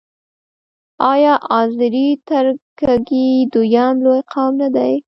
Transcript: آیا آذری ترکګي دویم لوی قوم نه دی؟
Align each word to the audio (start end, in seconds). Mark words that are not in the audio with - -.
آیا 1.11 1.33
آذری 1.59 2.07
ترکګي 2.29 3.27
دویم 3.53 3.95
لوی 4.03 4.19
قوم 4.31 4.53
نه 4.61 4.67
دی؟ 4.75 4.93